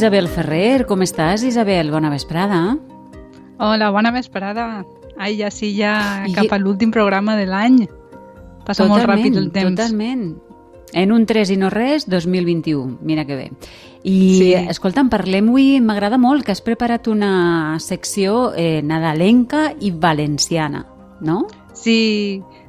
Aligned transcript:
Isabel 0.00 0.30
Ferrer. 0.32 0.86
Com 0.88 1.02
estàs, 1.04 1.42
Isabel? 1.44 1.90
Bona 1.92 2.08
vesprada. 2.08 2.78
Hola, 3.60 3.90
bona 3.92 4.08
vesprada. 4.14 4.86
Ai, 5.20 5.34
ja 5.36 5.50
sí, 5.52 5.74
ja 5.76 6.24
I... 6.24 6.32
cap 6.32 6.54
a 6.56 6.58
l'últim 6.62 6.88
programa 6.88 7.34
de 7.36 7.44
l'any. 7.44 7.82
Passa 8.64 8.86
totalment, 8.86 8.94
molt 8.94 9.04
ràpid 9.10 9.36
el 9.36 9.50
temps. 9.52 9.76
Totalment. 9.76 10.22
En 10.96 11.12
un 11.12 11.26
3 11.28 11.52
i 11.52 11.58
no 11.60 11.68
res, 11.68 12.08
2021. 12.08 12.96
Mira 13.04 13.26
que 13.28 13.36
bé. 13.42 13.44
I, 14.00 14.16
sí. 14.38 14.48
escolta'm, 14.72 15.12
parlem 15.12 15.52
avui, 15.52 15.68
m'agrada 15.84 16.16
molt 16.16 16.48
que 16.48 16.56
has 16.56 16.64
preparat 16.64 17.12
una 17.12 17.76
secció 17.84 18.54
eh, 18.56 18.80
nadalenca 18.80 19.66
i 19.84 19.92
valenciana, 19.92 20.86
no? 21.20 21.42
Sí, 21.74 22.40
sí, 22.40 22.59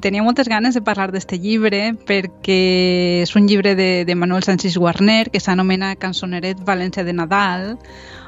tenia 0.00 0.22
moltes 0.22 0.48
ganes 0.48 0.74
de 0.74 0.82
parlar 0.82 1.10
d'este 1.12 1.38
llibre 1.38 1.92
perquè 2.08 3.22
és 3.22 3.34
un 3.36 3.46
llibre 3.46 3.74
de, 3.76 4.04
de 4.04 4.14
Manuel 4.14 4.42
Sánchez 4.42 4.78
Guarner 4.78 5.30
que 5.30 5.40
s'anomena 5.40 5.96
Cançoneret 5.96 6.64
València 6.64 7.04
de 7.04 7.12
Nadal 7.12 7.76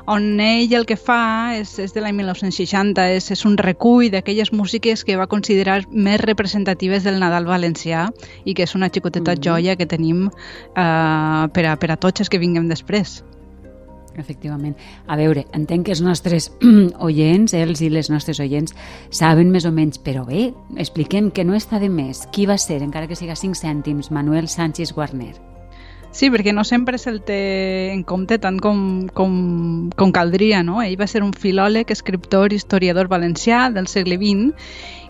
on 0.07 0.41
ell 0.41 0.75
el 0.75 0.87
que 0.87 0.97
fa 0.99 1.55
és, 1.57 1.77
és 1.79 1.95
de 1.95 2.03
l'any 2.03 2.17
1960, 2.19 3.05
és, 3.17 3.31
és 3.31 3.45
un 3.47 3.57
recull 3.59 4.11
d'aquelles 4.11 4.53
músiques 4.53 5.05
que 5.07 5.17
va 5.17 5.29
considerar 5.31 5.83
més 5.91 6.21
representatives 6.21 7.07
del 7.07 7.21
Nadal 7.23 7.47
valencià 7.47 8.09
i 8.45 8.55
que 8.55 8.67
és 8.67 8.75
una 8.75 8.91
xicoteta 8.91 9.33
mm 9.33 9.37
-hmm. 9.37 9.45
joia 9.45 9.77
que 9.77 9.87
tenim 9.87 10.27
uh, 10.27 11.49
per, 11.55 11.67
a, 11.67 11.77
per 11.77 11.91
a 11.93 11.97
tots 11.97 12.21
els 12.21 12.29
que 12.29 12.39
vinguem 12.39 12.69
després. 12.69 13.23
Efectivament. 14.19 14.77
A 15.07 15.17
veure, 15.17 15.47
entenc 15.57 15.87
que 15.87 15.95
els 15.95 16.03
nostres 16.05 16.51
oients, 17.09 17.55
els 17.57 17.81
i 17.81 17.89
les 17.93 18.11
nostres 18.13 18.41
oients, 18.45 18.75
saben 19.11 19.53
més 19.53 19.65
o 19.69 19.73
menys, 19.73 20.01
però 20.03 20.27
bé, 20.29 20.51
expliquem 20.77 21.31
que 21.31 21.47
no 21.49 21.57
està 21.57 21.81
de 21.81 21.89
més. 21.93 22.27
Qui 22.33 22.47
va 22.47 22.59
ser, 22.61 22.83
encara 22.85 23.09
que 23.09 23.19
siga 23.19 23.39
5 23.39 23.59
cèntims, 23.59 24.13
Manuel 24.13 24.51
Sánchez 24.53 24.93
Guarner? 24.93 25.35
Sí, 26.13 26.29
perquè 26.29 26.53
no 26.53 26.61
sempre 26.69 26.99
se'l 27.01 27.23
té 27.25 27.89
en 27.89 28.03
compte 28.05 28.37
tant 28.37 28.59
com, 28.61 28.81
com, 29.17 29.37
com 29.97 30.11
caldria, 30.13 30.61
no? 30.61 30.83
Ell 30.85 30.99
va 31.01 31.09
ser 31.09 31.23
un 31.25 31.33
filòleg, 31.33 31.89
escriptor, 31.89 32.53
historiador 32.53 33.09
valencià 33.09 33.71
del 33.73 33.89
segle 33.89 34.19
XX 34.21 34.53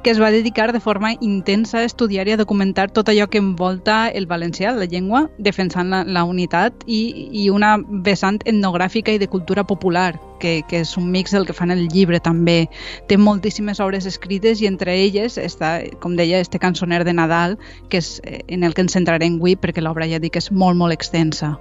que 0.02 0.10
es 0.10 0.20
va 0.20 0.30
dedicar 0.30 0.72
de 0.72 0.80
forma 0.80 1.12
intensa 1.20 1.78
a 1.78 1.84
estudiar 1.84 2.26
i 2.28 2.32
a 2.32 2.36
documentar 2.36 2.90
tot 2.90 3.08
allò 3.08 3.28
que 3.30 3.38
envolta 3.38 4.08
el 4.08 4.26
valencià, 4.26 4.72
la 4.74 4.88
llengua, 4.90 5.28
defensant 5.38 5.90
la, 5.90 6.02
la 6.04 6.24
unitat 6.24 6.82
i, 6.86 7.28
i 7.30 7.48
una 7.50 7.76
vessant 7.78 8.40
etnogràfica 8.44 9.14
i 9.14 9.22
de 9.22 9.30
cultura 9.30 9.64
popular, 9.64 10.18
que, 10.42 10.60
que 10.68 10.82
és 10.82 10.96
un 10.98 11.10
mix 11.14 11.30
del 11.30 11.46
que 11.46 11.54
fan 11.54 11.70
el 11.70 11.86
llibre 11.88 12.18
també. 12.20 12.66
Té 13.06 13.16
moltíssimes 13.16 13.80
obres 13.80 14.08
escrites 14.10 14.60
i 14.60 14.66
entre 14.66 14.96
elles 14.98 15.38
està, 15.38 15.78
com 16.02 16.18
deia, 16.18 16.42
este 16.42 16.58
cançoner 16.58 17.04
de 17.06 17.14
Nadal, 17.14 17.58
que 17.88 18.02
és 18.02 18.16
eh, 18.24 18.42
en 18.48 18.66
el 18.66 18.74
que 18.74 18.82
ens 18.82 18.98
centrarem 18.98 19.38
avui 19.38 19.54
perquè 19.54 19.84
l'obra 19.84 20.10
ja 20.10 20.18
dic 20.22 20.36
és 20.42 20.50
molt, 20.50 20.76
molt 20.76 20.92
extensa. 20.92 21.54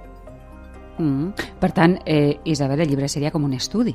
Mm. 0.98 1.30
Per 1.62 1.70
tant, 1.72 2.00
eh, 2.06 2.40
Isabel, 2.44 2.82
el 2.82 2.90
llibre 2.90 3.08
seria 3.08 3.30
com 3.30 3.46
un 3.46 3.54
estudi. 3.54 3.94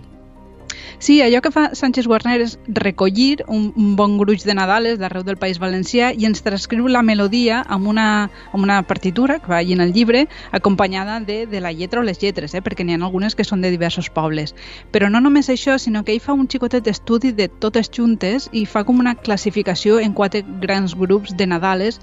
Sí, 1.00 1.22
allò 1.22 1.42
que 1.42 1.52
fa 1.54 1.76
Sánchez 1.78 2.08
Guarner 2.10 2.40
és 2.42 2.56
recollir 2.74 3.44
un, 3.46 3.68
un 3.78 3.92
bon 3.96 4.16
gruix 4.18 4.42
de 4.48 4.56
Nadales 4.58 4.98
d'arreu 4.98 5.22
del 5.24 5.38
País 5.38 5.60
Valencià 5.62 6.08
i 6.10 6.26
ens 6.26 6.42
transcriu 6.42 6.88
la 6.90 7.04
melodia 7.06 7.60
amb 7.76 7.86
una, 7.92 8.06
amb 8.50 8.66
una 8.66 8.80
partitura 8.82 9.36
que 9.38 9.52
va 9.52 9.60
allà 9.60 9.76
en 9.76 9.84
el 9.86 9.94
llibre 9.94 10.24
acompanyada 10.50 11.20
de, 11.20 11.44
de 11.46 11.62
la 11.62 11.72
lletra 11.72 12.02
o 12.02 12.04
les 12.08 12.18
lletres, 12.18 12.56
eh? 12.58 12.64
perquè 12.66 12.82
n'hi 12.82 12.98
ha 12.98 13.02
algunes 13.06 13.38
que 13.38 13.46
són 13.46 13.62
de 13.62 13.70
diversos 13.70 14.10
pobles. 14.10 14.56
Però 14.92 15.12
no 15.14 15.22
només 15.22 15.52
això, 15.54 15.78
sinó 15.78 16.02
que 16.02 16.16
ell 16.16 16.24
fa 16.24 16.34
un 16.34 16.50
xicotet 16.50 16.90
d'estudi 16.90 17.32
de 17.38 17.46
totes 17.48 17.92
juntes 17.94 18.50
i 18.52 18.66
fa 18.66 18.82
com 18.84 18.98
una 18.98 19.14
classificació 19.14 20.00
en 20.02 20.18
quatre 20.18 20.42
grans 20.66 20.98
grups 20.98 21.38
de 21.38 21.46
Nadales 21.46 22.02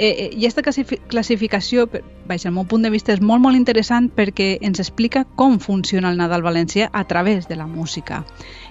eh, 0.00 0.28
i 0.32 0.46
aquesta 0.46 0.64
classificació, 1.12 1.86
baix 2.28 2.46
el 2.48 2.54
meu 2.56 2.64
punt 2.64 2.86
de 2.86 2.90
vista, 2.90 3.12
és 3.12 3.20
molt, 3.20 3.42
molt 3.44 3.58
interessant 3.58 4.08
perquè 4.16 4.54
ens 4.64 4.80
explica 4.80 5.26
com 5.36 5.58
funciona 5.60 6.10
el 6.10 6.16
Nadal 6.20 6.42
valencià 6.46 6.88
a 6.92 7.04
través 7.04 7.48
de 7.48 7.58
la 7.60 7.68
música. 7.68 8.24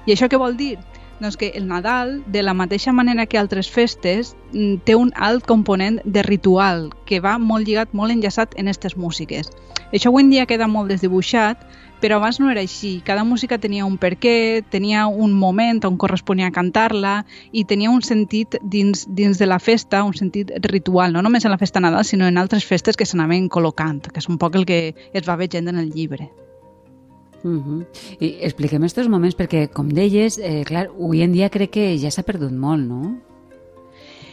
I 0.06 0.16
això 0.16 0.30
què 0.30 0.42
vol 0.42 0.58
dir? 0.58 0.78
Doncs 1.20 1.36
que 1.36 1.52
el 1.54 1.68
Nadal, 1.68 2.24
de 2.32 2.42
la 2.44 2.54
mateixa 2.56 2.94
manera 2.96 3.26
que 3.28 3.38
altres 3.38 3.70
festes, 3.70 4.36
mm, 4.54 4.86
té 4.88 4.96
un 4.96 5.12
alt 5.16 5.46
component 5.46 6.00
de 6.06 6.24
ritual 6.24 6.94
que 7.06 7.20
va 7.20 7.38
molt 7.38 7.68
lligat, 7.68 7.94
molt 7.94 8.12
enllaçat 8.12 8.56
en 8.56 8.68
aquestes 8.68 8.96
músiques. 8.96 9.52
Això 9.92 10.08
avui 10.10 10.24
en 10.24 10.30
dia 10.30 10.46
queda 10.46 10.68
molt 10.68 10.88
desdibuixat, 10.90 11.60
però 12.02 12.18
abans 12.18 12.40
no 12.40 12.50
era 12.52 12.62
així. 12.62 13.02
Cada 13.06 13.24
música 13.24 13.60
tenia 13.60 13.86
un 13.86 13.98
perquè, 14.00 14.64
tenia 14.70 15.08
un 15.08 15.34
moment 15.34 15.84
on 15.88 15.98
corresponia 15.98 16.52
cantar-la 16.52 17.24
i 17.52 17.66
tenia 17.66 17.92
un 17.92 18.02
sentit 18.02 18.58
dins, 18.62 19.06
dins 19.08 19.40
de 19.40 19.48
la 19.48 19.60
festa, 19.60 20.04
un 20.04 20.16
sentit 20.18 20.52
ritual, 20.68 21.14
no 21.14 21.22
només 21.22 21.46
en 21.46 21.52
la 21.52 21.62
festa 21.62 21.80
Nadal, 21.80 22.06
sinó 22.06 22.28
en 22.28 22.38
altres 22.38 22.66
festes 22.66 22.98
que 22.98 23.06
s'anaven 23.06 23.50
col·locant, 23.50 24.02
que 24.10 24.20
és 24.20 24.30
un 24.30 24.38
poc 24.38 24.56
el 24.56 24.66
que 24.66 24.96
es 25.14 25.28
va 25.28 25.38
veient 25.40 25.68
en 25.68 25.78
el 25.78 25.92
llibre. 25.92 26.30
Uh 27.44 27.52
-huh. 27.64 27.86
I 28.20 28.38
expliquem 28.42 28.84
aquests 28.84 29.08
moments 29.08 29.38
perquè, 29.38 29.70
com 29.70 29.88
deies, 29.88 30.38
eh, 30.38 30.64
clar, 30.66 30.88
avui 30.88 31.22
en 31.22 31.32
dia 31.32 31.50
crec 31.50 31.72
que 31.72 31.98
ja 31.98 32.12
s'ha 32.12 32.24
perdut 32.24 32.52
molt, 32.52 32.86
no? 32.86 33.29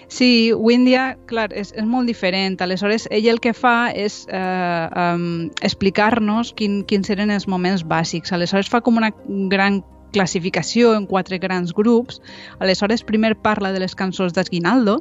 Sí, 0.09 0.53
avui 0.55 0.77
en 0.78 0.84
dia, 0.87 1.05
clar, 1.27 1.49
és, 1.50 1.72
és 1.75 1.87
molt 1.87 2.06
diferent. 2.06 2.61
Aleshores, 2.62 3.09
ell 3.11 3.27
el 3.33 3.41
que 3.43 3.53
fa 3.56 3.91
és 3.91 4.22
eh, 4.31 4.87
um, 5.03 5.49
explicar-nos 5.67 6.53
quin, 6.56 6.84
quins 6.87 7.11
eren 7.11 7.33
els 7.34 7.49
moments 7.50 7.83
bàsics. 7.83 8.33
Aleshores, 8.33 8.71
fa 8.71 8.81
com 8.87 9.00
una 9.03 9.11
gran 9.50 9.83
classificació 10.12 10.94
en 10.97 11.06
quatre 11.06 11.39
grans 11.39 11.72
grups. 11.75 12.21
Aleshores, 12.59 13.03
primer 13.05 13.34
parla 13.37 13.72
de 13.72 13.81
les 13.81 13.94
cançons 13.94 14.33
d'Esguinaldo, 14.33 15.00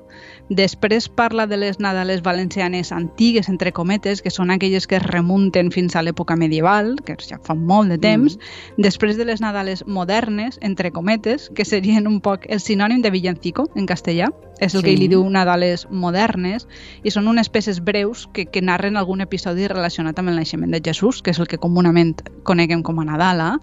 després 0.49 1.07
parla 1.09 1.47
de 1.47 1.57
les 1.57 1.79
Nadales 1.79 2.21
valencianes 2.21 2.91
antigues, 2.91 3.49
entre 3.49 3.71
cometes, 3.71 4.21
que 4.21 4.33
són 4.33 4.51
aquelles 4.51 4.87
que 4.87 4.97
es 4.99 5.05
remunten 5.05 5.71
fins 5.71 5.95
a 5.95 6.03
l'època 6.03 6.35
medieval, 6.35 6.95
que 7.05 7.17
ja 7.21 7.39
fa 7.43 7.55
molt 7.55 7.93
de 7.93 7.99
temps, 8.01 8.37
mm. 8.37 8.81
després 8.83 9.17
de 9.17 9.25
les 9.25 9.41
Nadales 9.41 9.85
modernes, 9.87 10.59
entre 10.61 10.91
cometes, 10.91 11.49
que 11.55 11.65
serien 11.65 12.07
un 12.07 12.19
poc 12.21 12.45
el 12.49 12.59
sinònim 12.59 13.01
de 13.01 13.11
villancico 13.11 13.69
en 13.75 13.87
castellà, 13.87 14.31
és 14.59 14.73
el 14.73 14.81
sí. 14.81 14.85
que 14.87 14.95
li 14.95 15.09
diu 15.11 15.23
Nadales 15.29 15.85
modernes, 15.91 16.67
i 17.03 17.11
són 17.11 17.27
unes 17.27 17.49
peces 17.51 17.81
breus 17.83 18.25
que, 18.33 18.45
que 18.47 18.63
narren 18.63 18.97
algun 18.97 19.23
episodi 19.25 19.67
relacionat 19.67 20.19
amb 20.19 20.31
el 20.31 20.39
naixement 20.39 20.71
de 20.71 20.81
Jesús, 20.83 21.21
que 21.21 21.33
és 21.35 21.39
el 21.39 21.49
que 21.51 21.59
comunament 21.61 22.15
coneguem 22.47 22.83
com 22.85 23.01
a 23.01 23.07
Nadala, 23.07 23.55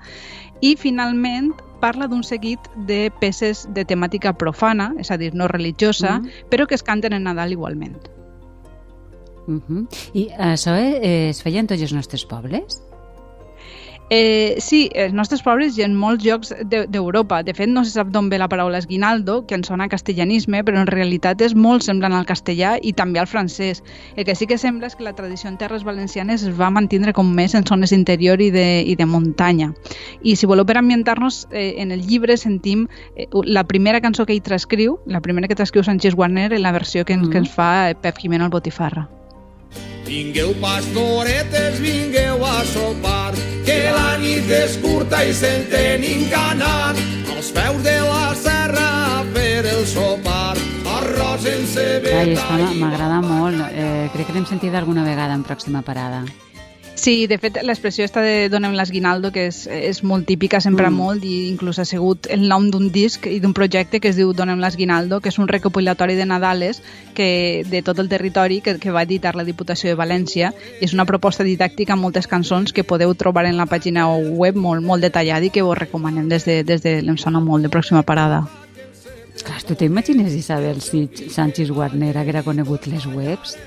i 0.63 0.77
finalment 0.79 1.42
parla 1.83 2.07
d'un 2.09 2.23
seguit 2.23 2.61
de 2.89 3.11
peces 3.21 3.67
de 3.75 3.85
temàtica 3.89 4.35
profana, 4.39 4.93
és 5.03 5.11
a 5.11 5.19
dir, 5.19 5.33
no 5.35 5.49
religiosa, 5.49 6.19
mm 6.19 6.25
-hmm. 6.25 6.49
però 6.51 6.67
que 6.67 6.75
es 6.75 6.83
canten 6.83 7.13
en 7.13 7.25
Nadal 7.25 7.53
igualment. 7.53 8.09
Uh 9.47 9.61
-huh. 9.69 9.87
I 10.15 10.29
això 10.39 10.77
eh, 10.77 11.29
es 11.31 11.43
feia 11.43 11.61
en 11.61 11.67
tots 11.67 11.83
els 11.83 11.93
nostres 11.93 12.25
pobles? 12.25 12.92
Eh, 14.15 14.57
sí, 14.61 14.91
els 14.93 15.15
nostres 15.17 15.41
pobles 15.41 15.79
i 15.79 15.87
en 15.87 15.95
molts 15.97 16.21
llocs 16.27 16.51
d'Europa. 16.69 17.39
De, 17.41 17.49
de 17.49 17.57
fet, 17.57 17.71
no 17.73 17.81
se 17.81 17.95
sap 17.95 18.11
d'on 18.13 18.27
ve 18.29 18.37
la 18.37 18.49
paraula 18.53 18.77
esguinaldo, 18.83 19.39
que 19.49 19.57
en 19.57 19.65
sona 19.65 19.87
castellanisme, 19.89 20.61
però 20.67 20.83
en 20.83 20.91
realitat 20.91 21.41
és 21.41 21.55
molt 21.57 21.87
semblant 21.87 22.13
al 22.13 22.27
castellà 22.29 22.75
i 22.85 22.93
també 22.99 23.23
al 23.23 23.31
francès. 23.31 23.81
El 24.13 24.27
que 24.29 24.35
sí 24.37 24.45
que 24.51 24.59
sembla 24.61 24.91
és 24.91 24.99
que 24.99 25.07
la 25.07 25.15
tradició 25.17 25.49
en 25.49 25.57
terres 25.57 25.87
valencianes 25.89 26.45
es 26.45 26.61
va 26.61 26.69
mantindre 26.69 27.17
com 27.17 27.33
més 27.33 27.57
en 27.57 27.65
zones 27.65 27.97
interior 27.97 28.45
i 28.45 28.51
de, 28.53 28.67
i 28.85 28.99
de 29.01 29.09
muntanya. 29.09 29.71
I 30.21 30.37
si 30.37 30.51
voleu 30.51 30.69
per 30.69 30.77
ambientar-nos, 30.83 31.47
eh, 31.49 31.81
en 31.81 31.97
el 31.97 32.05
llibre 32.05 32.37
sentim 32.37 32.85
eh, 33.17 33.31
la 33.49 33.65
primera 33.65 34.05
cançó 34.05 34.29
que 34.29 34.37
ell 34.37 34.45
transcriu, 34.45 35.01
la 35.07 35.25
primera 35.25 35.49
que 35.49 35.57
transcriu 35.57 35.89
Sánchez 35.89 36.21
Warner, 36.21 36.53
en 36.53 36.69
la 36.69 36.77
versió 36.77 37.07
que, 37.07 37.17
mm 37.17 37.23
-hmm. 37.23 37.33
que 37.33 37.39
ens 37.39 37.51
fa 37.51 37.95
Pep 37.95 38.19
Jimeno 38.19 38.45
al 38.45 38.51
Botifarra. 38.51 39.09
Vingueu 40.13 40.53
pastoretes, 40.61 41.79
vingueu 41.81 42.45
a 42.45 42.59
sopar, 42.69 43.33
que 43.65 43.79
la 43.95 44.19
nit 44.21 44.51
és 44.53 44.75
curta 44.83 45.23
i 45.25 45.33
se'n 45.33 45.65
tenim 45.73 46.27
ganat. 46.29 47.01
Als 47.33 47.49
peus 47.57 47.81
de 47.81 47.97
la 48.05 48.35
serra 48.37 48.85
a 49.15 49.23
fer 49.33 49.65
el 49.73 49.87
sopar, 49.89 50.61
arròs 50.99 51.49
en 51.49 51.65
cebeta... 51.65 52.45
Ai, 52.59 52.77
m'agrada 52.83 53.23
molt. 53.25 53.65
Eh, 53.73 54.11
crec 54.13 54.29
que 54.29 54.37
l'hem 54.37 54.45
sentit 54.53 54.77
alguna 54.77 55.09
vegada 55.09 55.33
en 55.33 55.49
pròxima 55.49 55.81
parada. 55.81 56.27
Sí, 57.03 57.27
de 57.27 57.35
fet, 57.43 57.57
l'expressió 57.67 58.05
està 58.07 58.23
de 58.23 58.47
Donem 58.47 58.77
l'Esguinaldo, 58.79 59.33
que 59.35 59.49
és, 59.49 59.65
és 59.67 59.99
molt 60.07 60.23
típica, 60.29 60.61
sempre 60.63 60.87
mm. 60.87 60.95
molt, 60.95 61.25
i 61.27 61.49
inclús 61.49 61.81
ha 61.83 61.87
sigut 61.89 62.29
el 62.31 62.45
nom 62.47 62.69
d'un 62.71 62.93
disc 62.95 63.27
i 63.27 63.41
d'un 63.43 63.57
projecte 63.59 63.99
que 63.99 64.13
es 64.13 64.21
diu 64.21 64.31
Donem 64.39 64.63
l'Esguinaldo, 64.63 65.19
que 65.19 65.33
és 65.33 65.39
un 65.43 65.51
recopilatori 65.51 66.15
de 66.15 66.29
Nadales 66.31 66.79
que, 67.17 67.67
de 67.67 67.81
tot 67.83 67.99
el 67.99 68.07
territori 68.13 68.61
que, 68.63 68.77
que 68.79 68.95
va 68.95 69.03
editar 69.03 69.35
la 69.35 69.43
Diputació 69.43 69.91
de 69.91 69.99
València. 69.99 70.53
I 70.79 70.87
és 70.87 70.95
una 70.95 71.09
proposta 71.11 71.43
didàctica 71.43 71.97
amb 71.97 72.07
moltes 72.07 72.31
cançons 72.31 72.71
que 72.71 72.87
podeu 72.87 73.17
trobar 73.19 73.49
en 73.51 73.59
la 73.59 73.67
pàgina 73.67 74.07
web 74.15 74.55
molt, 74.55 74.87
molt 74.87 75.03
detallada 75.03 75.51
i 75.51 75.51
que 75.51 75.67
vos 75.67 75.83
recomanem 75.83 76.31
des 76.31 76.47
de, 76.47 76.61
des 76.63 76.87
de 76.87 77.01
l'Em 77.03 77.19
sona 77.19 77.43
molt, 77.43 77.67
de 77.67 77.75
pròxima 77.75 78.07
parada. 78.07 78.45
Clar, 79.43 79.59
tu 79.67 79.75
t'imagines, 79.75 80.39
Isabel, 80.39 80.79
si 80.79 81.09
Sánchez 81.35 81.75
Warner 81.75 82.15
haguera 82.15 82.47
conegut 82.47 82.87
les 82.87 83.11
webs? 83.11 83.59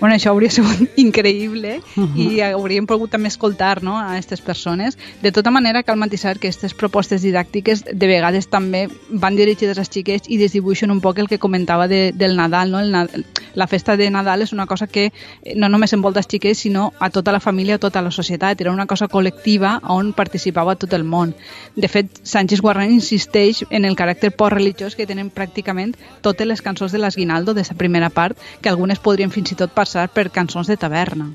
Bueno, 0.00 0.14
això 0.14 0.30
hauria 0.30 0.50
sigut 0.50 0.90
increïble 0.96 1.80
uh 1.96 2.04
-huh. 2.04 2.16
i 2.16 2.40
hauríem 2.40 2.86
pogut 2.86 3.10
també 3.10 3.28
escoltar 3.28 3.82
no, 3.82 3.96
a 3.96 4.12
aquestes 4.12 4.40
persones. 4.40 4.98
De 5.22 5.32
tota 5.32 5.50
manera, 5.50 5.82
cal 5.82 5.96
matisar 5.96 6.38
que 6.38 6.48
aquestes 6.48 6.74
propostes 6.74 7.22
didàctiques 7.22 7.84
de 7.92 8.06
vegades 8.06 8.48
també 8.48 8.88
van 9.08 9.36
dirigides 9.36 9.78
als 9.78 9.90
xiquets 9.90 10.28
i 10.28 10.36
desdibuixen 10.36 10.90
un 10.90 11.00
poc 11.00 11.18
el 11.18 11.28
que 11.28 11.38
comentava 11.38 11.88
de, 11.88 12.12
del 12.12 12.36
Nadal. 12.36 12.70
No? 12.70 12.80
El, 12.80 13.24
la 13.54 13.66
festa 13.66 13.96
de 13.96 14.10
Nadal 14.10 14.42
és 14.42 14.52
una 14.52 14.66
cosa 14.66 14.86
que 14.86 15.12
no 15.56 15.68
només 15.68 15.92
envolta 15.92 16.20
els 16.20 16.28
xiquets, 16.28 16.58
sinó 16.58 16.92
a 17.00 17.10
tota 17.10 17.32
la 17.32 17.40
família, 17.40 17.76
a 17.76 17.78
tota 17.78 18.02
la 18.02 18.10
societat. 18.10 18.60
Era 18.60 18.72
una 18.72 18.86
cosa 18.86 19.08
col·lectiva 19.08 19.80
on 19.88 20.12
participava 20.12 20.76
tot 20.76 20.92
el 20.92 21.04
món. 21.04 21.34
De 21.74 21.88
fet, 21.88 22.06
Sánchez 22.22 22.60
Guarner 22.60 22.90
insisteix 22.90 23.64
en 23.70 23.84
el 23.84 23.96
caràcter 23.96 24.30
post-religiós 24.30 24.94
que 24.94 25.06
tenen 25.06 25.30
pràcticament 25.30 25.96
totes 26.20 26.46
les 26.46 26.62
cançons 26.62 26.92
de 26.92 26.98
l'Esguinaldo, 26.98 27.54
de 27.54 27.62
la 27.62 27.76
primera 27.76 28.10
part, 28.10 28.36
que 28.60 28.68
algunes 28.68 28.98
podrien 28.98 29.30
fins 29.30 29.52
i 29.52 29.54
tot 29.56 29.72
passar 29.72 29.85
per 30.12 30.30
cançons 30.30 30.66
de 30.66 30.76
taverna. 30.76 31.30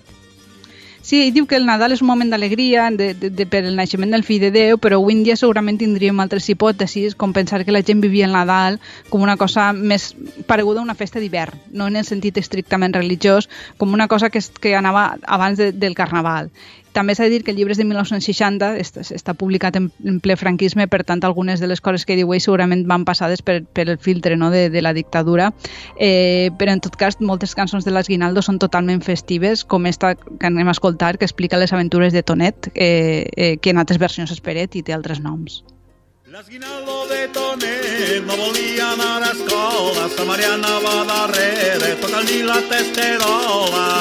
Sí, 1.05 1.19
ell 1.21 1.33
diu 1.35 1.45
que 1.45 1.53
el 1.59 1.67
Nadal 1.67 1.93
és 1.93 2.01
un 2.01 2.07
moment 2.09 2.31
d'alegria 2.33 2.87
de, 2.89 3.11
de, 3.13 3.29
de, 3.29 3.45
per 3.45 3.59
el 3.61 3.75
naixement 3.77 4.09
del 4.09 4.23
fill 4.25 4.41
de 4.41 4.49
Déu, 4.49 4.79
però 4.81 4.97
avui 4.97 5.13
en 5.13 5.21
dia 5.21 5.35
segurament 5.37 5.77
tindríem 5.77 6.17
altres 6.23 6.47
hipòtesis, 6.49 7.13
com 7.13 7.29
pensar 7.29 7.59
que 7.61 7.75
la 7.75 7.83
gent 7.85 8.01
vivia 8.01 8.25
el 8.25 8.33
Nadal 8.33 8.79
com 9.11 9.21
una 9.21 9.35
cosa 9.37 9.67
més 9.71 10.15
pareguda 10.49 10.81
a 10.81 10.87
una 10.87 10.97
festa 10.97 11.21
d'hivern, 11.21 11.61
no 11.77 11.85
en 11.91 11.99
el 12.01 12.09
sentit 12.09 12.39
estrictament 12.41 12.97
religiós, 12.97 13.45
com 13.77 13.93
una 13.93 14.07
cosa 14.07 14.31
que, 14.33 14.41
que 14.59 14.73
anava 14.73 15.19
abans 15.21 15.61
de, 15.61 15.69
del 15.77 15.93
Carnaval. 15.93 16.49
També 16.95 17.11
s'ha 17.11 17.25
de 17.27 17.33
dir 17.33 17.43
que 17.43 17.51
el 17.51 17.57
llibre 17.59 17.75
és 17.75 17.79
de 17.81 17.83
1960, 17.83 18.69
està, 18.79 19.03
està 19.03 19.33
publicat 19.35 19.75
en, 19.75 19.89
en 20.07 20.21
ple 20.23 20.37
franquisme, 20.39 20.87
per 20.87 21.01
tant, 21.03 21.19
algunes 21.27 21.59
de 21.59 21.67
les 21.67 21.83
coses 21.83 22.07
que 22.07 22.15
diu 22.15 22.31
ell 22.31 22.43
segurament 22.43 22.85
van 22.87 23.03
passades 23.03 23.43
per, 23.43 23.57
per 23.67 23.89
el 23.89 23.97
filtre 23.99 24.37
no, 24.39 24.47
de, 24.53 24.69
de 24.71 24.83
la 24.85 24.93
dictadura, 24.95 25.49
eh, 25.99 26.51
però 26.55 26.71
en 26.71 26.79
tot 26.85 26.95
cas 26.95 27.19
moltes 27.19 27.51
cançons 27.59 27.83
de 27.83 27.91
l'Esguinaldo 27.91 28.45
són 28.45 28.61
totalment 28.63 29.03
festives, 29.03 29.65
com 29.67 29.91
esta 29.91 30.15
que 30.15 30.47
anem 30.47 30.71
a 30.71 30.77
escoltar, 30.77 31.17
que 31.19 31.27
explica 31.27 31.59
les 31.59 31.75
aventures 31.75 32.15
de 32.15 32.23
Tonet, 32.23 32.71
eh, 32.73 33.27
eh, 33.35 33.55
que 33.59 33.75
en 33.75 33.83
altres 33.83 33.99
versions 33.99 34.31
és 34.31 34.39
Peret 34.39 34.79
i 34.79 34.83
té 34.85 34.95
altres 34.95 35.19
noms. 35.19 35.65
L'esguinaldo 36.31 37.05
de 37.11 37.27
Tonet 37.35 38.23
no 38.27 38.39
volia 38.39 38.93
anar 38.93 39.19
a 39.23 39.33
escola, 39.35 40.07
sa 40.15 40.25
Mariana 40.31 40.79
va 40.83 40.97
darrere, 41.11 41.95
toca-li 41.99 42.41
la 42.47 42.59
testerola. 42.71 43.94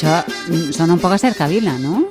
Això 0.00 0.72
sona 0.72 0.94
un 0.96 1.00
poc 1.02 1.12
a 1.12 1.18
no? 1.82 2.06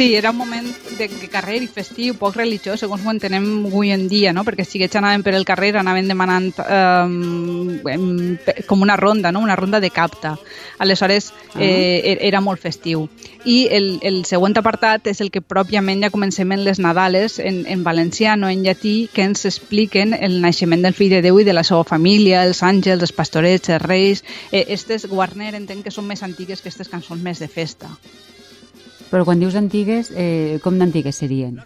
Sí, 0.00 0.14
era 0.16 0.30
un 0.30 0.38
moment 0.38 0.66
de, 0.96 1.08
de 1.08 1.28
carrer 1.28 1.58
i 1.60 1.66
festiu, 1.68 2.14
poc 2.16 2.32
religiós, 2.38 2.80
segons 2.80 3.02
ho 3.04 3.10
entenem 3.12 3.66
avui 3.68 3.90
en 3.92 4.06
dia, 4.08 4.30
no? 4.32 4.46
perquè 4.48 4.64
si 4.64 4.80
que 4.80 4.88
anaven 4.96 5.20
per 5.20 5.34
el 5.36 5.44
carrer 5.44 5.74
anaven 5.76 6.08
demanant 6.08 6.46
eh, 6.56 7.04
com 8.64 8.80
una 8.80 8.96
ronda, 8.96 9.28
no? 9.28 9.42
una 9.44 9.58
ronda 9.60 9.76
de 9.78 9.90
capta. 9.92 10.38
Aleshores 10.78 11.34
ah. 11.52 11.60
eh, 11.60 12.16
era 12.30 12.40
molt 12.40 12.64
festiu. 12.64 13.10
I 13.44 13.68
el, 13.76 13.90
el 14.00 14.24
següent 14.24 14.56
apartat 14.56 15.12
és 15.12 15.20
el 15.20 15.28
que 15.28 15.44
pròpiament 15.44 16.00
ja 16.00 16.12
comencem 16.16 16.56
en 16.56 16.64
les 16.64 16.80
Nadales, 16.80 17.36
en, 17.36 17.66
en 17.68 17.84
valencià, 17.84 18.40
no 18.40 18.48
en 18.48 18.64
llatí, 18.64 19.10
que 19.12 19.28
ens 19.28 19.44
expliquen 19.44 20.16
el 20.16 20.40
naixement 20.40 20.80
del 20.80 20.96
fill 20.96 21.12
de 21.12 21.20
Déu 21.28 21.44
i 21.44 21.44
de 21.44 21.52
la 21.52 21.60
seva 21.60 21.84
família, 21.84 22.48
els 22.48 22.64
àngels, 22.64 23.04
els 23.04 23.12
pastorets, 23.12 23.68
els 23.68 23.84
reis... 23.84 24.24
Eh, 24.48 24.64
estes, 24.72 25.10
Warner 25.12 25.52
entenc 25.60 25.84
que 25.84 25.92
són 25.92 26.08
més 26.08 26.24
antigues 26.24 26.64
que 26.64 26.70
aquestes 26.72 26.88
cançons 26.88 27.20
més 27.20 27.44
de 27.44 27.52
festa. 27.52 27.92
Però 29.10 29.24
quan 29.26 29.40
dius 29.42 29.58
antigues, 29.58 30.12
eh, 30.14 30.58
com 30.62 30.78
d'antigues 30.78 31.18
serien? 31.22 31.58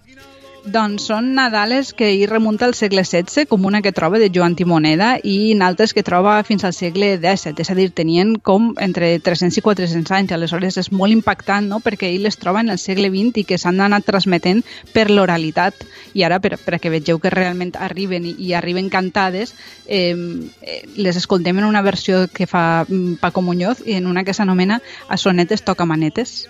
Doncs 0.64 1.10
són 1.10 1.34
Nadales 1.36 1.90
que 1.92 2.06
hi 2.16 2.24
remunta 2.24 2.64
al 2.64 2.72
segle 2.72 3.02
XVI, 3.04 3.44
com 3.50 3.66
una 3.68 3.82
que 3.84 3.92
troba 3.92 4.16
de 4.18 4.30
Joan 4.32 4.54
Timoneda, 4.56 5.18
i 5.22 5.52
altres 5.60 5.92
que 5.92 6.02
troba 6.02 6.38
fins 6.42 6.64
al 6.64 6.72
segle 6.72 7.18
XVII, 7.18 7.60
és 7.60 7.70
a 7.70 7.76
dir, 7.76 7.90
tenien 7.92 8.32
com 8.40 8.70
entre 8.80 9.10
300 9.20 9.60
i 9.60 9.64
400 9.66 10.14
anys, 10.16 10.32
aleshores 10.32 10.80
és 10.80 10.90
molt 10.90 11.12
impactant, 11.12 11.68
no?, 11.68 11.82
perquè 11.84 12.08
ell 12.08 12.24
les 12.24 12.40
troba 12.40 12.64
en 12.64 12.72
el 12.72 12.80
segle 12.80 13.12
XX 13.12 13.42
i 13.42 13.44
que 13.44 13.60
s'han 13.60 13.84
anat 13.84 14.08
transmetent 14.08 14.64
per 14.96 15.10
l'oralitat, 15.12 15.84
i 16.16 16.24
ara 16.24 16.40
per, 16.40 16.56
per 16.56 16.80
que 16.80 16.92
vegeu 16.96 17.20
que 17.20 17.34
realment 17.34 17.76
arriben 17.76 18.24
i, 18.24 18.32
i 18.48 18.54
arriben 18.56 18.88
cantades, 18.88 19.52
eh, 19.84 20.16
les 20.96 21.20
escoltem 21.20 21.60
en 21.60 21.68
una 21.68 21.84
versió 21.84 22.24
que 22.32 22.48
fa 22.48 22.86
mm, 22.88 23.20
Paco 23.20 23.44
Muñoz 23.44 23.84
i 23.84 24.00
en 24.00 24.08
una 24.08 24.24
que 24.24 24.32
s'anomena 24.32 24.80
A 25.08 25.18
sonetes 25.20 25.60
toca 25.62 25.84
manetes. 25.84 26.46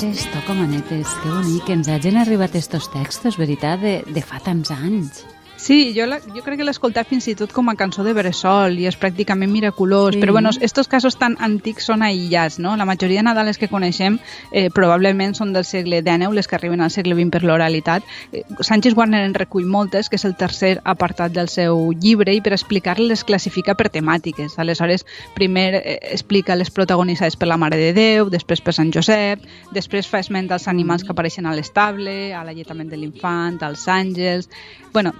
Manetes, 0.00 0.24
toca 0.32 0.54
manetes, 0.54 1.08
que 1.22 1.28
bonic 1.28 1.64
que 1.66 1.74
ens 1.76 1.88
hagin 1.92 2.16
arribat 2.16 2.54
estos 2.56 2.86
textos, 2.88 3.36
veritat, 3.36 3.82
de, 3.82 3.92
de 4.08 4.22
fa 4.24 4.40
tants 4.40 4.70
anys. 4.72 5.26
Sí, 5.60 5.92
jo, 5.96 6.06
la, 6.08 6.20
jo 6.24 6.40
crec 6.40 6.56
que 6.56 6.64
l'he 6.64 6.72
escoltat 6.72 7.08
fins 7.10 7.28
i 7.28 7.36
tot 7.36 7.52
com 7.52 7.68
a 7.68 7.76
cançó 7.76 8.02
de 8.06 8.14
Bressol 8.16 8.78
i 8.80 8.86
és 8.88 8.96
pràcticament 8.96 9.52
miraculós, 9.52 10.14
sí. 10.16 10.20
però 10.22 10.32
bueno, 10.32 10.50
estos 10.60 10.88
casos 10.88 11.18
tan 11.20 11.36
antics 11.38 11.84
són 11.90 12.00
aïllats, 12.02 12.56
no? 12.58 12.72
La 12.80 12.88
majoria 12.88 13.20
de 13.20 13.26
Nadales 13.28 13.60
que 13.60 13.68
coneixem 13.68 14.16
eh, 14.50 14.70
probablement 14.72 15.36
són 15.36 15.52
del 15.52 15.68
segle 15.68 16.00
XIX, 16.00 16.32
les 16.32 16.48
que 16.48 16.56
arriben 16.56 16.80
al 16.80 16.90
segle 16.90 17.14
XX 17.18 17.34
per 17.36 17.42
l'oralitat. 17.44 18.08
Eh, 18.32 18.42
Sánchez 18.64 18.96
Warner 18.96 19.20
en 19.26 19.36
recull 19.36 19.68
moltes, 19.68 20.08
que 20.08 20.16
és 20.16 20.24
el 20.24 20.34
tercer 20.40 20.78
apartat 20.82 21.36
del 21.36 21.52
seu 21.52 21.92
llibre, 21.92 22.32
i 22.32 22.40
per 22.40 22.54
explicar-les 22.56 23.20
les 23.20 23.26
classifica 23.26 23.74
per 23.76 23.90
temàtiques. 23.92 24.56
Aleshores, 24.58 25.04
primer 25.34 25.74
eh, 25.76 25.98
explica 26.14 26.56
les 26.56 26.70
protagonitzades 26.70 27.36
per 27.36 27.50
la 27.50 27.58
Mare 27.60 27.76
de 27.76 27.92
Déu, 27.92 28.30
després 28.32 28.62
per 28.64 28.74
Sant 28.76 28.92
Josep, 28.94 29.44
després 29.76 30.08
fa 30.08 30.22
esment 30.24 30.48
als 30.50 30.68
animals 30.72 31.04
que 31.04 31.12
apareixen 31.12 31.46
a 31.46 31.54
l'estable, 31.56 32.32
a 32.32 32.44
l'alletament 32.46 32.88
de 32.88 33.00
l'infant, 33.00 33.60
als 33.66 33.86
àngels... 33.90 34.48
Bueno, 34.90 35.12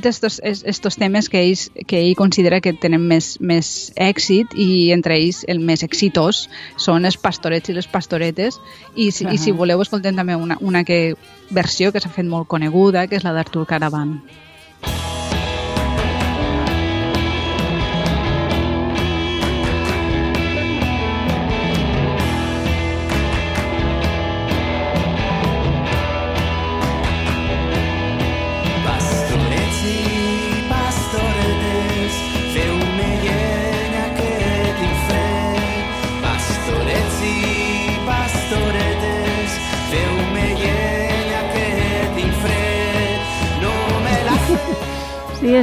tots 0.00 0.16
estos, 0.16 0.40
estos 0.42 0.96
temes 0.96 1.28
que 1.28 1.42
ell, 1.42 1.84
que 1.86 2.00
ell 2.00 2.16
considera 2.16 2.60
que 2.60 2.72
tenen 2.72 3.04
més, 3.10 3.36
més 3.40 3.92
èxit 3.96 4.54
i 4.54 4.90
entre 4.94 5.18
ells 5.18 5.44
el 5.48 5.60
més 5.60 5.84
exitós 5.86 6.46
són 6.76 7.08
els 7.08 7.18
pastorets 7.20 7.70
i 7.70 7.76
les 7.76 7.88
pastoretes 7.90 8.60
i 8.94 9.10
si, 9.10 9.24
uh 9.24 9.30
-huh. 9.30 9.34
i 9.34 9.38
si 9.38 9.52
voleu 9.52 9.82
escoltem 9.82 10.16
també 10.16 10.36
una, 10.36 10.58
una 10.60 10.84
que, 10.84 11.14
versió 11.50 11.92
que 11.92 12.00
s'ha 12.00 12.10
fet 12.10 12.26
molt 12.26 12.48
coneguda 12.48 13.06
que 13.06 13.16
és 13.16 13.24
la 13.24 13.32
d'Artur 13.32 13.66
Caravan. 13.66 14.22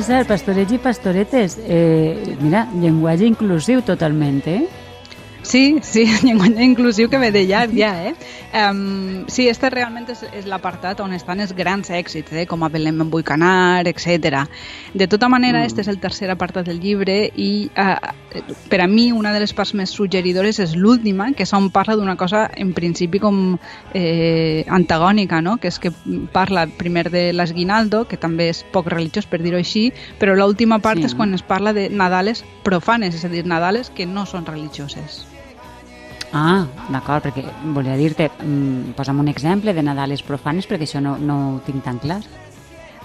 Cert, 0.03 0.27
pastorets 0.27 0.73
i 0.75 0.77
pastoretes. 0.81 1.55
Eh, 1.63 2.35
mira, 2.41 2.65
llenguatge 2.75 3.29
inclusiu 3.29 3.79
totalment, 3.85 4.41
eh? 4.47 4.65
Sí, 5.45 5.77
sí, 5.83 6.05
llenguatge 6.25 6.63
inclusiu 6.65 7.09
que 7.09 7.19
ve 7.21 7.29
de 7.31 7.45
llarg 7.45 7.75
ja, 7.77 7.93
eh? 8.09 8.15
Um, 8.55 9.27
sí, 9.29 9.45
este 9.47 9.69
realment 9.69 10.09
és, 10.09 10.23
és 10.33 10.47
l'apartat 10.49 11.03
on 11.03 11.13
estan 11.13 11.43
els 11.43 11.53
grans 11.53 11.91
èxits, 11.93 12.33
eh? 12.33 12.45
com 12.49 12.63
a 12.65 12.69
Belém 12.73 13.03
en 13.03 13.11
vull 13.13 13.23
canar, 13.23 13.85
etc. 13.85 14.41
De 14.93 15.07
tota 15.11 15.29
manera, 15.29 15.61
mm. 15.61 15.69
este 15.69 15.85
és 15.85 15.91
el 15.91 15.99
tercer 16.01 16.31
apartat 16.33 16.65
del 16.65 16.79
llibre 16.81 17.17
i 17.35 17.69
uh, 17.77 17.93
per 18.71 18.81
a 18.81 18.87
mi 18.89 19.11
una 19.11 19.35
de 19.35 19.43
les 19.43 19.53
parts 19.53 19.75
més 19.77 19.93
suggeridores 19.93 20.57
és 20.63 20.73
l'última, 20.75 21.29
que 21.37 21.45
és 21.45 21.53
on 21.53 21.69
parla 21.69 21.95
d'una 21.99 22.17
cosa 22.17 22.47
en 22.57 22.73
principi 22.73 23.21
com 23.21 23.59
eh, 23.93 24.65
antagònica, 24.65 25.43
no? 25.45 25.57
que 25.61 25.69
és 25.69 25.77
que 25.79 25.93
parla 26.33 26.65
primer 26.65 27.11
de 27.13 27.27
l'Esguinaldo, 27.37 28.05
que 28.09 28.17
també 28.17 28.49
és 28.55 28.65
poc 28.73 28.89
religiós 28.89 29.29
per 29.29 29.43
dir-ho 29.45 29.61
així, 29.61 29.91
però 30.17 30.33
l'última 30.33 30.81
part 30.81 31.03
sí. 31.03 31.11
és 31.11 31.15
quan 31.15 31.37
es 31.37 31.45
parla 31.45 31.75
de 31.77 31.87
Nadales 31.93 32.43
profanes, 32.65 33.13
és 33.13 33.29
a 33.29 33.31
dir, 33.31 33.45
Nadales 33.45 33.93
que 33.93 34.09
no 34.09 34.25
són 34.25 34.49
religioses. 34.49 35.34
Ah, 36.35 36.65
d'acord, 36.91 37.23
perquè 37.23 37.45
volia 37.71 37.95
dir-te, 37.95 38.25
mm, 38.27 38.95
posa'm 38.97 39.21
un 39.23 39.29
exemple 39.31 39.71
de 39.73 39.83
Nadales 39.87 40.21
profanes 40.21 40.67
perquè 40.67 40.83
això 40.83 40.99
no, 40.99 41.15
no 41.15 41.37
ho 41.53 41.59
tinc 41.63 41.85
tan 41.85 42.01
clar. 42.03 42.19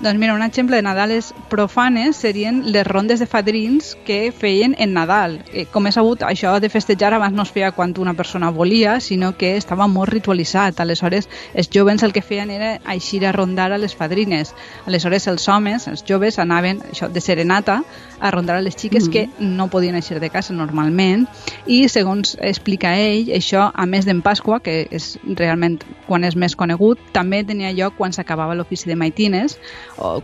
Doncs 0.01 0.19
mira, 0.19 0.33
un 0.33 0.43
exemple 0.43 0.77
de 0.77 0.83
Nadales 0.83 1.35
profanes 1.51 2.17
serien 2.17 2.73
les 2.73 2.87
rondes 2.87 3.21
de 3.21 3.27
fadrins 3.27 3.99
que 4.07 4.33
feien 4.33 4.75
en 4.79 4.95
Nadal. 4.95 5.43
Eh, 5.53 5.67
com 5.69 5.85
és 5.91 5.99
sabut, 5.99 6.23
això 6.25 6.55
de 6.57 6.71
festejar 6.73 7.11
abans 7.13 7.37
no 7.37 7.45
es 7.45 7.53
feia 7.53 7.69
quan 7.77 7.93
una 8.01 8.15
persona 8.17 8.49
volia, 8.49 8.95
sinó 9.05 9.35
que 9.37 9.59
estava 9.59 9.87
molt 9.93 10.09
ritualitzat. 10.09 10.81
Aleshores, 10.81 11.29
els 11.53 11.69
joves 11.69 12.03
el 12.03 12.15
que 12.17 12.23
feien 12.25 12.49
era 12.49 12.79
aixir 12.87 13.27
a 13.27 13.33
rondar 13.37 13.73
a 13.73 13.79
les 13.79 13.95
fadrines. 13.95 14.55
Aleshores, 14.87 15.27
els 15.29 15.47
homes, 15.49 15.87
els 15.87 16.03
joves, 16.09 16.39
anaven 16.39 16.81
això 16.95 17.11
de 17.13 17.21
serenata 17.21 17.83
a 18.21 18.31
rondar 18.31 18.57
a 18.57 18.65
les 18.65 18.77
xiques 18.77 19.05
mm 19.05 19.11
que 19.11 19.29
no 19.41 19.67
podien 19.69 19.97
eixir 19.97 20.21
de 20.21 20.29
casa 20.31 20.55
normalment 20.55 21.27
i, 21.67 21.89
segons 21.89 22.37
explica 22.41 22.93
ell, 22.97 23.33
això, 23.35 23.71
a 23.75 23.87
més 23.87 24.07
d'en 24.07 24.21
Pasqua, 24.23 24.61
que 24.61 24.87
és 24.91 25.19
realment 25.25 25.81
quan 26.07 26.25
és 26.25 26.37
més 26.37 26.55
conegut, 26.55 27.01
també 27.13 27.43
tenia 27.45 27.73
lloc 27.73 27.97
quan 27.99 28.13
s'acabava 28.13 28.55
l'ofici 28.55 28.87
de 28.89 28.95
maitines, 28.95 29.59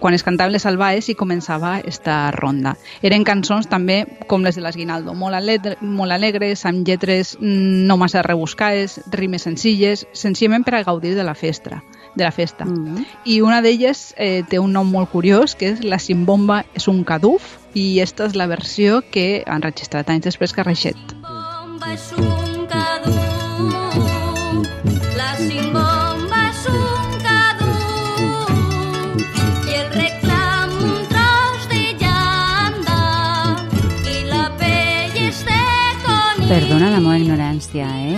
quan 0.01 0.15
es 0.15 0.25
cantaven 0.27 0.55
les 0.55 0.65
salvaes 0.67 1.09
i 1.09 1.17
començava 1.19 1.77
esta 1.85 2.31
ronda. 2.35 2.77
Eren 3.03 3.25
cançons 3.25 3.69
també 3.71 4.05
com 4.27 4.45
les 4.45 4.57
de 4.57 4.65
l'Esguinaldo, 4.65 5.15
molt, 5.15 5.37
alegre, 5.37 5.77
molt 5.81 6.13
alegres, 6.13 6.65
amb 6.67 6.87
lletres 6.87 7.37
no 7.41 7.97
massa 8.01 8.25
rebuscades, 8.27 9.01
rimes 9.13 9.47
senzilles, 9.47 10.07
senzillament 10.13 10.65
per 10.67 10.79
a 10.81 10.85
gaudir 10.87 11.15
de 11.15 11.25
la 11.27 11.35
festa 11.35 11.83
de 12.17 12.25
la 12.25 12.33
festa. 12.33 12.65
Mm 12.65 12.97
-hmm. 12.97 13.07
I 13.25 13.41
una 13.43 13.61
d'elles 13.61 14.15
eh, 14.17 14.43
té 14.49 14.59
un 14.59 14.73
nom 14.73 14.91
molt 14.91 15.11
curiós, 15.11 15.55
que 15.55 15.69
és 15.69 15.85
La 15.85 15.99
Simbomba 15.99 16.65
és 16.75 16.89
un 16.89 17.05
caduf, 17.05 17.59
i 17.75 18.01
esta 18.01 18.25
és 18.27 18.35
la 18.35 18.47
versió 18.47 19.03
que 19.11 19.45
han 19.47 19.63
registrat 19.63 20.09
anys 20.09 20.25
després 20.25 20.53
que 20.53 20.63
Reixet. 20.63 20.97
La 21.23 22.46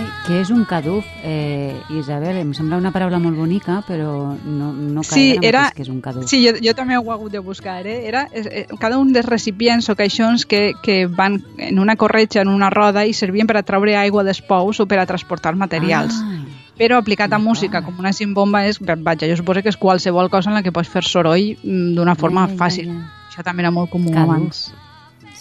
eh? 0.09 0.17
Què 0.25 0.39
és 0.41 0.51
un 0.53 0.65
caduf? 0.67 1.07
Eh, 1.23 1.77
Isabel, 1.95 2.41
em 2.41 2.51
sembla 2.57 2.79
una 2.81 2.91
paraula 2.95 3.21
molt 3.21 3.37
bonica, 3.39 3.79
però 3.87 4.35
no, 4.35 4.71
no 4.73 5.05
sí, 5.07 5.37
era, 5.41 5.69
que 5.75 5.85
és 5.85 5.91
un 5.93 6.01
caduf. 6.01 6.27
Sí, 6.31 6.41
jo, 6.45 6.55
jo 6.59 6.75
també 6.77 6.97
ho 6.97 7.05
he 7.05 7.13
hagut 7.15 7.31
de 7.31 7.43
buscar, 7.45 7.79
eh? 7.87 8.01
Era 8.09 8.27
eh, 8.33 8.67
cada 8.81 8.99
un 8.99 9.13
dels 9.15 9.29
recipients 9.29 9.89
o 9.89 9.95
caixons 9.99 10.45
que, 10.49 10.73
que 10.83 11.05
van 11.07 11.39
en 11.57 11.79
una 11.79 11.95
corretja, 11.95 12.41
en 12.41 12.51
una 12.51 12.69
roda, 12.73 13.05
i 13.05 13.13
servien 13.13 13.47
per 13.47 13.61
a 13.61 13.65
treure 13.65 13.95
aigua 13.97 14.25
dels 14.27 14.41
pous 14.41 14.81
o 14.81 14.89
per 14.89 14.99
a 14.99 15.07
transportar 15.09 15.55
materials. 15.55 16.19
Ah 16.19 16.39
però 16.79 16.95
aplicat 16.95 17.33
a 17.35 17.37
música 17.43 17.81
com 17.83 17.97
una 17.99 18.13
simbomba 18.15 18.63
és, 18.63 18.79
vaja, 18.79 19.27
jo 19.27 19.35
suposo 19.35 19.61
que 19.65 19.73
és 19.73 19.77
qualsevol 19.77 20.31
cosa 20.31 20.47
en 20.49 20.55
la 20.55 20.63
que 20.63 20.71
pots 20.71 20.87
fer 20.87 21.03
soroll 21.03 21.57
mm, 21.59 21.95
d'una 21.97 22.15
forma 22.15 22.45
ja, 22.47 22.53
ja, 22.53 22.59
fàcil. 22.61 22.93
Ja. 22.93 23.25
Això 23.27 23.43
també 23.43 23.65
era 23.65 23.73
molt 23.75 23.91
comú 23.91 24.13
Cadus. 24.13 24.23
abans. 24.23 24.61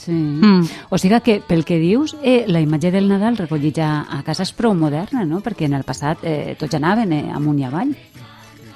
Sí. 0.09 0.15
Mm. 0.15 0.63
O 0.89 0.97
sigui 0.97 1.19
que, 1.21 1.35
pel 1.45 1.67
que 1.69 1.77
dius, 1.77 2.15
eh, 2.23 2.47
la 2.49 2.63
imatge 2.65 2.89
del 2.95 3.11
Nadal 3.11 3.37
recollit 3.37 3.77
ja 3.77 4.07
a 4.09 4.23
casa 4.25 4.47
és 4.47 4.55
prou 4.57 4.73
moderna, 4.73 5.27
no? 5.29 5.43
Perquè 5.45 5.67
en 5.69 5.77
el 5.77 5.85
passat 5.85 6.25
eh, 6.25 6.55
tots 6.57 6.79
anaven 6.79 7.13
eh, 7.13 7.27
amunt 7.29 7.59
i 7.61 7.67
avall. 7.69 7.93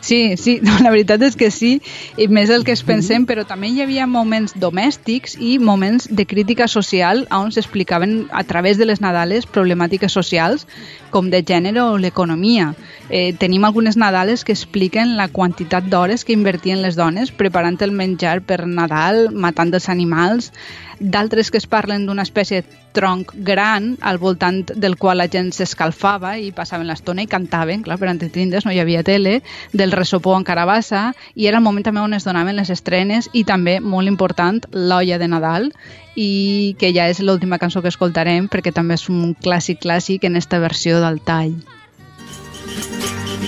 Sí, 0.03 0.37
sí, 0.37 0.59
no, 0.67 0.75
la 0.85 0.93
veritat 0.93 1.25
és 1.25 1.39
que 1.41 1.49
sí, 1.49 1.79
i 2.21 2.27
més 2.29 2.53
el 2.53 2.67
que 2.69 2.77
es 2.77 2.83
pensem, 2.85 3.25
però 3.25 3.47
també 3.49 3.71
hi 3.73 3.81
havia 3.81 4.05
moments 4.05 4.53
domèstics 4.61 5.39
i 5.41 5.57
moments 5.57 6.11
de 6.11 6.29
crítica 6.29 6.69
social 6.69 7.25
on 7.33 7.49
s'explicaven 7.55 8.27
a 8.29 8.45
través 8.45 8.77
de 8.77 8.91
les 8.91 9.01
Nadales 9.01 9.49
problemàtiques 9.49 10.13
socials 10.13 10.67
com 11.13 11.31
de 11.31 11.43
gènere 11.47 11.85
o 11.85 11.99
l'economia. 12.01 12.73
Eh, 13.09 13.35
tenim 13.39 13.65
algunes 13.69 13.99
Nadales 14.01 14.43
que 14.43 14.57
expliquen 14.57 15.17
la 15.19 15.29
quantitat 15.29 15.87
d'hores 15.93 16.25
que 16.25 16.33
invertien 16.33 16.83
les 16.83 16.97
dones 16.97 17.31
preparant 17.31 17.77
el 17.85 17.93
menjar 17.93 18.41
per 18.49 18.65
Nadal, 18.67 19.29
matant 19.31 19.75
els 19.77 19.91
animals, 19.93 20.51
d'altres 20.99 21.51
que 21.51 21.59
es 21.59 21.67
parlen 21.67 22.07
d'una 22.07 22.23
espècie 22.23 22.63
de 22.63 22.81
tronc 22.93 23.33
gran 23.35 23.97
al 24.01 24.19
voltant 24.19 24.63
del 24.77 24.97
qual 24.97 25.19
la 25.19 25.29
gent 25.33 25.51
s'escalfava 25.57 26.37
i 26.39 26.53
passaven 26.53 26.87
l'estona 26.87 27.25
i 27.25 27.31
cantaven, 27.31 27.83
clar, 27.83 27.99
per 27.99 28.11
entretindes, 28.13 28.67
no 28.67 28.73
hi 28.73 28.81
havia 28.81 29.03
tele, 29.03 29.41
del 29.73 29.93
ressopó 29.93 30.37
en 30.37 30.45
carabassa 30.45 31.11
i 31.35 31.49
era 31.49 31.59
el 31.59 31.65
moment 31.65 31.89
també 31.89 32.05
on 32.05 32.15
es 32.15 32.29
donaven 32.29 32.57
les 32.57 32.71
estrenes 32.71 33.31
i 33.33 33.45
també, 33.49 33.81
molt 33.81 34.09
important, 34.09 34.63
l'olla 34.73 35.19
de 35.19 35.29
Nadal 35.29 35.73
i 36.15 36.77
que 36.79 36.93
ja 36.95 37.09
és 37.09 37.21
l'última 37.25 37.59
cançó 37.59 37.83
que 37.83 37.93
escoltarem 37.93 38.49
perquè 38.53 38.73
també 38.75 38.99
és 38.99 39.09
un 39.09 39.35
clàssic 39.35 39.83
clàssic 39.85 40.25
en 40.29 40.37
esta 40.37 40.61
versió 40.63 41.01
del 41.01 41.21
tall. 41.21 41.55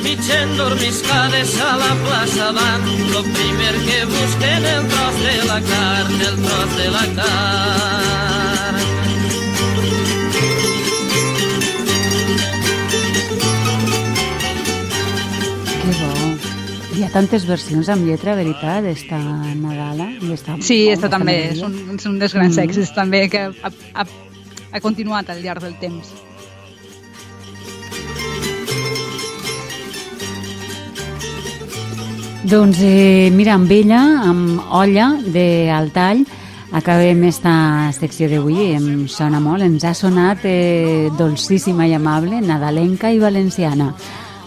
Mig 0.04 0.20
endormiscades 0.28 1.54
a 1.60 1.76
la 1.80 1.92
plaça 2.04 2.50
van, 2.52 2.82
lo 3.12 3.22
primer 3.22 3.74
que 3.86 4.04
busquen 4.10 4.66
el 4.74 4.88
tros 4.88 5.22
de 5.22 5.38
la 5.48 5.60
carn, 5.70 6.20
el 6.20 6.36
tros 6.44 6.76
de 6.76 6.90
la 6.90 7.06
carn. 7.16 9.03
Tantes 17.14 17.44
versions 17.46 17.88
amb 17.92 18.08
lletra, 18.08 18.34
veritat, 18.34 18.88
esta 18.90 19.18
Nadala. 19.54 20.08
I 20.18 20.32
esta, 20.34 20.56
sí, 20.58 20.88
esta 20.90 21.06
també 21.12 21.36
és 21.52 21.62
un, 21.62 21.76
és 21.94 22.06
un 22.10 22.18
dels 22.18 22.34
grans 22.34 22.56
mm. 22.56 22.64
èxits 22.66 22.90
també 22.96 23.28
que 23.30 23.46
ha, 23.54 23.70
ha, 23.94 24.04
ha 24.74 24.80
continuat 24.82 25.30
al 25.30 25.44
llarg 25.44 25.62
del 25.62 25.76
temps. 25.78 26.10
Doncs 32.44 32.82
eh, 32.84 33.30
mira, 33.32 33.54
amb 33.54 33.70
ella, 33.72 34.02
amb 34.26 34.74
olla 34.74 35.14
d'Altall, 35.22 36.26
acabem 36.74 37.22
esta 37.30 37.54
secció 37.94 38.26
d'avui, 38.28 38.74
em 38.74 39.06
sona 39.08 39.38
molt, 39.40 39.62
ens 39.64 39.86
ha 39.86 39.94
sonat 39.94 40.42
eh, 40.50 41.08
dolcíssima 41.16 41.86
i 41.86 41.94
amable, 41.94 42.42
nadalenca 42.42 43.14
i 43.14 43.22
valenciana. 43.22 43.92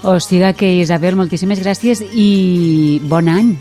O 0.04 0.20
sigui 0.20 0.54
que, 0.54 0.70
Isabel, 0.84 1.16
moltíssimes 1.18 1.60
gràcies 1.64 2.04
i 2.14 3.00
bon 3.04 3.28
any. 3.32 3.56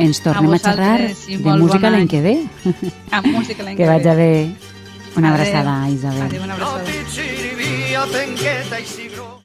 Ens 0.00 0.22
tornem 0.24 0.52
a, 0.52 0.56
a 0.56 0.58
xerrar 0.62 1.00
de 1.10 1.56
música 1.60 1.90
l'any 1.90 2.08
que 2.08 2.20
ve. 2.24 2.36
A 3.10 3.20
música 3.22 3.62
l'any 3.66 3.76
que, 3.76 3.84
que 3.84 3.90
ve. 3.90 3.90
Que 3.90 3.90
vagi 3.90 4.16
bé. 4.16 4.32
Una 5.16 5.34
abraçada, 5.34 5.90
Isabel. 5.90 6.22
Adéu, 6.22 6.42
una 6.42 6.54
abraçada. 6.54 6.84